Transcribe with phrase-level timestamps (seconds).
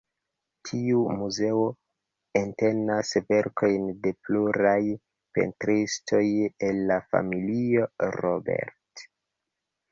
[0.67, 1.65] Tiu muzeo
[2.41, 4.73] entenas verkojn de pluraj
[5.39, 6.25] pentristoj
[6.71, 7.89] el la familio
[8.21, 9.09] Robert.